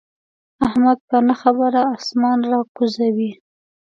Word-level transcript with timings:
احمد 0.67 0.97
په 1.09 1.17
نه 1.27 1.35
خبره 1.41 1.81
اسمان 1.95 2.39
را 2.51 2.59
کوزوي. 2.75 3.31